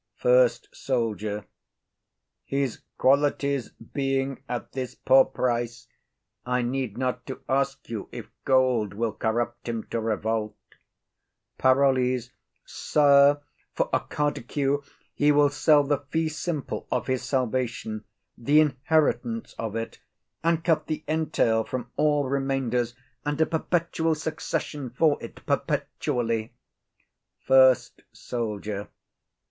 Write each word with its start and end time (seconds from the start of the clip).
FIRST 0.15 0.67
SOLDIER. 0.73 1.45
His 2.43 2.81
qualities 2.97 3.69
being 3.93 4.41
at 4.49 4.71
this 4.71 4.95
poor 4.95 5.25
price, 5.25 5.87
I 6.43 6.63
need 6.63 6.97
not 6.97 7.23
to 7.27 7.41
ask 7.47 7.87
you 7.87 8.09
if 8.11 8.25
gold 8.43 8.95
will 8.95 9.11
corrupt 9.13 9.69
him 9.69 9.83
to 9.91 9.99
revolt. 10.01 10.57
PAROLLES. 11.59 12.31
Sir, 12.65 13.41
for 13.75 13.91
a 13.93 13.99
quart 13.99 14.33
d'ecu 14.33 14.81
he 15.13 15.31
will 15.31 15.51
sell 15.51 15.83
the 15.83 15.99
fee 15.99 16.29
simple 16.29 16.87
of 16.91 17.05
his 17.05 17.21
salvation, 17.21 18.03
the 18.35 18.59
inheritance 18.59 19.53
of 19.59 19.75
it, 19.75 19.99
and 20.43 20.63
cut 20.63 20.87
the 20.87 21.03
entail 21.07 21.63
from 21.63 21.91
all 21.95 22.27
remainders, 22.27 22.95
and 23.23 23.39
a 23.39 23.45
perpetual 23.45 24.15
succession 24.15 24.89
for 24.89 25.21
it 25.21 25.45
perpetually. 25.45 26.55
FIRST 27.37 28.01
SOLDIER. 28.11 28.87